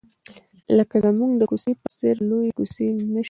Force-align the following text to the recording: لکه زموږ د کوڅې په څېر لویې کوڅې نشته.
لکه 0.77 0.95
زموږ 1.05 1.31
د 1.37 1.43
کوڅې 1.51 1.71
په 1.81 1.87
څېر 1.97 2.15
لویې 2.29 2.51
کوڅې 2.57 2.85
نشته. 2.97 3.19